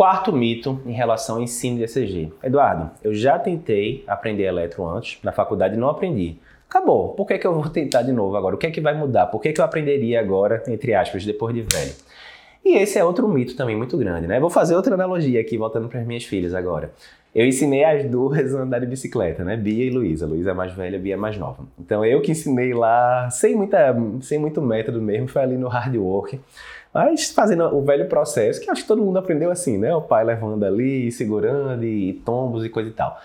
Quarto 0.00 0.32
mito 0.32 0.80
em 0.86 0.92
relação 0.92 1.36
ao 1.36 1.42
ensino 1.42 1.76
de 1.76 1.84
ECG. 1.84 2.32
Eduardo, 2.42 2.90
eu 3.04 3.12
já 3.12 3.38
tentei 3.38 4.02
aprender 4.06 4.44
eletro 4.44 4.88
antes, 4.88 5.18
na 5.22 5.30
faculdade 5.30 5.76
não 5.76 5.90
aprendi. 5.90 6.38
Acabou. 6.66 7.10
Por 7.10 7.26
que, 7.26 7.36
que 7.36 7.46
eu 7.46 7.52
vou 7.52 7.68
tentar 7.68 8.00
de 8.00 8.10
novo 8.10 8.34
agora? 8.34 8.54
O 8.54 8.58
que 8.58 8.66
é 8.66 8.70
que 8.70 8.80
vai 8.80 8.94
mudar? 8.94 9.26
Por 9.26 9.42
que, 9.42 9.52
que 9.52 9.60
eu 9.60 9.64
aprenderia 9.66 10.18
agora, 10.18 10.62
entre 10.68 10.94
aspas, 10.94 11.26
depois 11.26 11.54
de 11.54 11.60
velho? 11.60 11.92
E 12.64 12.76
esse 12.76 12.98
é 12.98 13.04
outro 13.04 13.26
mito 13.28 13.56
também 13.56 13.76
muito 13.76 13.96
grande, 13.96 14.26
né? 14.26 14.38
Vou 14.38 14.50
fazer 14.50 14.76
outra 14.76 14.94
analogia 14.94 15.40
aqui, 15.40 15.56
voltando 15.56 15.88
para 15.88 16.00
as 16.00 16.06
minhas 16.06 16.24
filhas 16.24 16.54
agora. 16.54 16.92
Eu 17.34 17.46
ensinei 17.46 17.84
as 17.84 18.04
duas 18.04 18.54
a 18.54 18.62
andar 18.62 18.80
de 18.80 18.86
bicicleta, 18.86 19.44
né? 19.44 19.56
Bia 19.56 19.84
e 19.84 19.90
Luísa. 19.90 20.26
Luísa 20.26 20.50
é 20.50 20.54
mais 20.54 20.72
velha, 20.72 20.98
Bia 20.98 21.14
é 21.14 21.16
mais 21.16 21.36
nova. 21.38 21.64
Então 21.78 22.04
eu 22.04 22.20
que 22.20 22.32
ensinei 22.32 22.74
lá, 22.74 23.30
sem, 23.30 23.56
muita, 23.56 23.96
sem 24.20 24.38
muito 24.38 24.60
método 24.60 25.00
mesmo, 25.00 25.28
foi 25.28 25.42
ali 25.42 25.56
no 25.56 25.68
hard 25.68 25.96
work. 25.96 26.40
Mas 26.92 27.30
fazendo 27.30 27.64
o 27.74 27.82
velho 27.84 28.08
processo, 28.08 28.60
que 28.60 28.68
acho 28.68 28.82
que 28.82 28.88
todo 28.88 29.02
mundo 29.02 29.18
aprendeu 29.18 29.50
assim, 29.50 29.78
né? 29.78 29.94
O 29.94 30.02
pai 30.02 30.24
levando 30.24 30.64
ali, 30.64 31.10
segurando, 31.12 31.84
e 31.84 32.14
tombos 32.24 32.64
e 32.64 32.68
coisa 32.68 32.90
e 32.90 32.92
tal. 32.92 33.16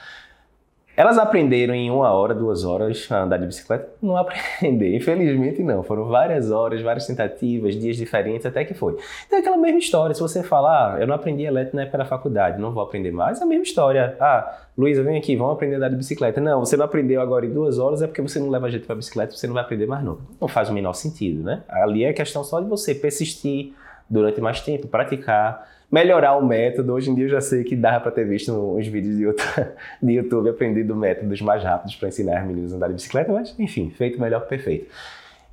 Elas 0.98 1.18
aprenderam 1.18 1.74
em 1.74 1.92
uma 1.92 2.10
hora, 2.10 2.34
duas 2.34 2.64
horas 2.64 3.06
a 3.12 3.24
andar 3.24 3.38
de 3.38 3.46
bicicleta? 3.46 3.90
Não 4.02 4.16
aprender, 4.16 4.96
infelizmente 4.96 5.62
não. 5.62 5.84
Foram 5.84 6.06
várias 6.06 6.52
horas, 6.52 6.82
várias 6.82 7.06
tentativas, 7.06 7.76
dias 7.76 7.98
diferentes, 7.98 8.46
até 8.46 8.64
que 8.64 8.74
foi. 8.74 8.96
Então 9.28 9.38
é 9.38 9.42
aquela 9.42 9.58
mesma 9.58 9.80
história. 9.80 10.16
Se 10.16 10.22
você 10.22 10.42
falar, 10.42 10.96
ah, 10.96 11.02
eu 11.02 11.08
não 11.08 11.16
aprendi 11.16 11.44
elétrico 11.44 11.76
na 11.76 11.84
época 11.84 11.98
da 11.98 12.06
faculdade, 12.06 12.62
não 12.62 12.72
vou 12.72 12.82
aprender 12.82 13.12
mais, 13.12 13.42
é 13.42 13.44
a 13.44 13.48
mesma 13.48 13.64
história. 13.64 14.16
Ah, 14.22 14.58
Luísa, 14.78 15.04
vem 15.04 15.18
aqui, 15.18 15.36
vamos 15.36 15.54
aprender 15.54 15.76
a 15.76 15.78
andar 15.80 15.90
de 15.90 15.98
bicicleta. 15.98 16.40
Não, 16.40 16.62
você 16.62 16.78
não 16.78 16.86
aprendeu 16.86 17.22
agora 17.22 17.46
em 17.46 17.54
duas 17.54 17.78
horas, 17.78 18.02
é 18.02 18.08
porque 18.08 18.22
você 18.22 18.40
não 18.40 18.50
leva 18.50 18.70
jeito 18.70 18.88
para 18.88 18.96
bicicleta, 18.96 19.36
você 19.36 19.48
não 19.48 19.54
vai 19.54 19.64
aprender 19.64 19.88
mais 19.88 20.04
nunca. 20.04 20.22
Não 20.40 20.48
faz 20.48 20.70
o 20.70 20.74
menor 20.74 20.94
sentido, 20.94 21.44
né? 21.44 21.64
Ali 21.68 22.06
é 22.06 22.14
questão 22.14 22.42
só 22.44 22.62
de 22.62 22.70
você 22.70 22.96
persistir 22.96 23.74
durante 24.10 24.40
mais 24.42 24.62
tempo, 24.62 24.88
praticar 24.88 25.68
melhorar 25.92 26.36
o 26.38 26.46
método. 26.46 26.94
Hoje 26.94 27.10
em 27.10 27.16
dia 27.16 27.26
eu 27.26 27.30
já 27.30 27.42
sei 27.42 27.64
que 27.64 27.76
dá 27.76 28.00
para 28.00 28.12
ter 28.12 28.28
visto 28.28 28.52
uns 28.52 28.88
vídeos 28.88 29.16
de 29.16 29.24
YouTube, 29.24 29.68
de 30.02 30.14
YouTube 30.14 30.50
aprendido 30.50 30.96
métodos 30.96 31.42
mais 31.42 31.64
rápidos 31.64 31.96
para 31.96 32.10
ensinar 32.10 32.40
as 32.40 32.48
meninas 32.48 32.74
a 32.74 32.76
andar 32.76 32.88
de 32.88 32.96
bicicleta, 32.96 33.32
mas 33.32 33.58
enfim, 33.60 33.90
feito 33.92 34.20
melhor 34.20 34.42
que 34.42 34.50
perfeito. 34.50 34.92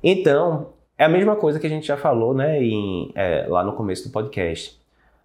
Então, 0.03 0.67
é 0.97 1.05
a 1.05 1.09
mesma 1.09 1.35
coisa 1.35 1.59
que 1.59 1.67
a 1.67 1.69
gente 1.69 1.87
já 1.87 1.97
falou 1.97 2.33
né, 2.33 2.61
em, 2.61 3.11
é, 3.15 3.45
lá 3.47 3.63
no 3.63 3.73
começo 3.73 4.07
do 4.07 4.11
podcast. 4.11 4.81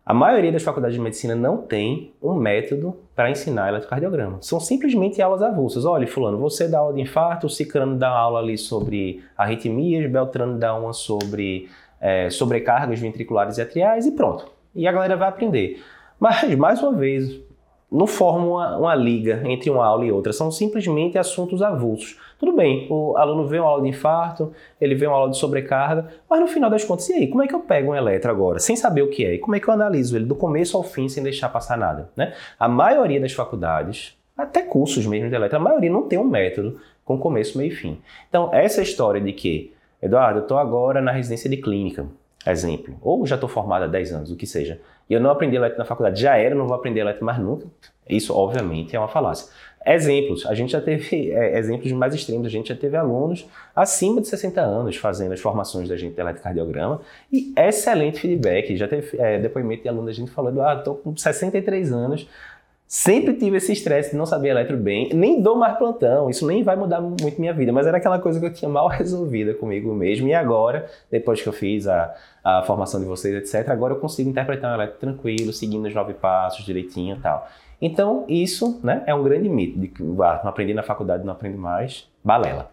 A 0.06 0.14
maioria 0.14 0.50
das 0.50 0.62
faculdades 0.62 0.97
de 0.97 1.03
medicina 1.03 1.34
não 1.34 1.58
tem 1.58 2.14
um 2.22 2.33
método 2.33 2.97
para 3.14 3.31
ensinar 3.31 3.69
eletrocardiograma. 3.69 4.38
São 4.41 4.58
simplesmente 4.58 5.20
aulas 5.20 5.42
avulsas. 5.42 5.84
Olha, 5.84 6.06
fulano, 6.06 6.38
você 6.38 6.66
dá 6.66 6.78
aula 6.78 6.94
de 6.94 7.03
infarto, 7.03 7.47
o 7.47 7.50
ciclano 7.50 7.94
dá 7.98 8.08
aula 8.08 8.38
ali 8.38 8.56
sobre 8.56 9.22
arritmias, 9.36 10.10
Beltrano 10.10 10.58
dá 10.58 10.75
uma 10.75 10.94
sobre 10.94 11.69
é, 12.00 12.30
sobrecargas 12.30 12.98
ventriculares 12.98 13.58
e 13.58 13.62
atriais 13.62 14.06
e 14.06 14.12
pronto 14.12 14.58
e 14.78 14.86
a 14.86 14.92
galera 14.92 15.16
vai 15.16 15.28
aprender. 15.28 15.82
Mas, 16.20 16.54
mais 16.54 16.82
uma 16.82 16.92
vez, 16.92 17.41
não 17.91 18.06
forma 18.06 18.46
uma, 18.46 18.77
uma, 18.77 18.94
liga 18.94 19.42
entre 19.44 19.70
uma 19.70 19.84
aula 19.84 20.04
e 20.04 20.12
outra, 20.12 20.32
são 20.32 20.50
simplesmente 20.50 21.19
assuntos 21.19 21.62
avulsos. 21.62 22.19
Tudo 22.38 22.52
bem, 22.52 22.86
o 22.88 23.16
aluno 23.16 23.46
vê 23.46 23.58
uma 23.58 23.69
aula 23.69 23.82
de 23.82 23.88
infarto, 23.88 24.52
ele 24.80 24.94
vê 24.94 25.06
uma 25.06 25.16
aula 25.16 25.30
de 25.30 25.38
sobrecarga, 25.38 26.06
mas 26.30 26.41
no 26.41 26.46
final 26.46 26.70
das 26.70 26.84
contas, 26.84 27.08
e 27.08 27.14
aí, 27.14 27.26
como 27.26 27.42
é 27.42 27.48
que 27.48 27.54
eu 27.54 27.60
pego 27.60 27.91
um 27.91 27.94
eletro 27.94 28.30
agora, 28.30 28.60
sem 28.60 28.76
saber 28.76 29.02
o 29.02 29.10
que 29.10 29.24
é? 29.24 29.34
E 29.34 29.38
como 29.38 29.56
é 29.56 29.60
que 29.60 29.69
eu 29.69 29.74
analiso 29.74 30.16
ele 30.16 30.26
do 30.26 30.36
começo 30.36 30.76
ao 30.76 30.84
fim, 30.84 31.08
sem 31.08 31.22
deixar 31.22 31.48
passar 31.48 31.76
nada? 31.76 32.10
Né? 32.16 32.32
A 32.58 32.69
maioria 32.69 33.20
das 33.20 33.32
faculdades, 33.32 34.16
até 34.36 34.62
cursos 34.62 35.04
mesmo 35.06 35.28
de 35.28 35.34
eletro, 35.34 35.56
a 35.56 35.60
maioria 35.60 35.91
não 35.91 36.02
tem 36.02 36.19
um 36.19 36.24
método 36.24 36.78
com 37.04 37.19
começo, 37.19 37.58
meio 37.58 37.72
e 37.72 37.74
fim. 37.74 37.98
Então, 38.28 38.50
essa 38.52 38.82
história 38.82 39.20
de 39.20 39.32
que, 39.32 39.72
Eduardo, 40.00 40.41
eu 40.41 40.42
estou 40.42 40.58
agora 40.58 41.00
na 41.00 41.12
residência 41.12 41.50
de 41.50 41.56
clínica, 41.56 42.06
exemplo, 42.46 42.96
ou 43.02 43.27
já 43.27 43.34
estou 43.34 43.48
formado 43.48 43.84
há 43.84 43.88
10 43.88 44.12
anos, 44.12 44.30
o 44.30 44.36
que 44.36 44.46
seja, 44.46 44.80
e 45.08 45.14
eu 45.14 45.20
não 45.20 45.30
aprendi 45.30 45.56
elétrico 45.56 45.78
na 45.78 45.84
faculdade, 45.84 46.20
já 46.20 46.36
era, 46.36 46.54
não 46.54 46.66
vou 46.66 46.77
aprender 46.77 47.00
elétrico 47.00 47.24
mais 47.24 47.38
nunca, 47.38 47.66
isso 48.08 48.34
obviamente 48.34 48.94
é 48.94 48.98
uma 48.98 49.08
falácia. 49.08 49.48
Exemplos, 49.86 50.44
a 50.44 50.54
gente 50.54 50.72
já 50.72 50.80
teve 50.80 51.30
é, 51.32 51.58
exemplos 51.58 51.91
mais 51.92 52.14
extremos, 52.14 52.46
a 52.46 52.50
gente 52.50 52.69
já 52.69 52.74
teve 52.74 52.96
alunos 52.96 53.48
acima 53.74 54.20
de 54.20 54.28
60 54.28 54.60
anos 54.60 54.97
fazendo 54.97 55.32
as 55.32 55.41
formações 55.41 55.88
da 55.88 55.97
gente 55.97 56.14
de 56.14 56.20
eletrocardiograma. 56.20 57.00
E 57.32 57.53
excelente 57.56 58.20
feedback, 58.20 58.76
já 58.76 58.87
teve 58.87 59.16
é, 59.19 59.38
depoimento 59.38 59.82
de 59.82 59.88
aluno. 59.88 60.06
Da 60.06 60.12
gente 60.12 60.31
falando, 60.31 60.60
ah, 60.60 60.75
estou 60.75 60.97
com 60.97 61.16
63 61.16 61.92
anos, 61.92 62.28
Sempre 62.88 63.34
tive 63.34 63.59
esse 63.59 63.71
estresse 63.71 64.12
de 64.12 64.16
não 64.16 64.25
saber 64.25 64.49
eletro 64.49 64.75
bem, 64.78 65.10
nem 65.12 65.43
dou 65.43 65.54
mais 65.54 65.76
plantão, 65.76 66.31
isso 66.31 66.47
nem 66.47 66.62
vai 66.62 66.75
mudar 66.75 67.03
muito 67.03 67.38
minha 67.38 67.53
vida, 67.53 67.71
mas 67.71 67.87
era 67.87 67.99
aquela 67.99 68.19
coisa 68.19 68.41
que 68.41 68.47
eu 68.47 68.53
tinha 68.53 68.66
mal 68.66 68.88
resolvida 68.88 69.53
comigo 69.53 69.94
mesmo. 69.94 70.26
E 70.26 70.32
agora, 70.32 70.87
depois 71.10 71.43
que 71.43 71.47
eu 71.47 71.53
fiz 71.53 71.87
a, 71.87 72.15
a 72.43 72.62
formação 72.62 72.99
de 72.99 73.04
vocês, 73.04 73.34
etc., 73.34 73.69
agora 73.69 73.93
eu 73.93 74.00
consigo 74.00 74.31
interpretar 74.31 74.72
um 74.72 74.75
eletro 74.75 74.99
tranquilo, 74.99 75.53
seguindo 75.53 75.87
os 75.87 75.94
nove 75.94 76.15
passos 76.15 76.65
direitinho 76.65 77.16
e 77.16 77.21
tal. 77.21 77.47
Então, 77.81 78.25
isso 78.26 78.81
né, 78.82 79.03
é 79.06 79.15
um 79.15 79.22
grande 79.22 79.50
mito 79.50 79.78
de 79.78 79.88
que 79.88 80.03
ah, 80.03 80.41
não 80.43 80.49
aprendi 80.49 80.72
na 80.72 80.82
faculdade, 80.82 81.26
não 81.26 81.32
aprendo 81.34 81.59
mais, 81.59 82.09
balela. 82.25 82.66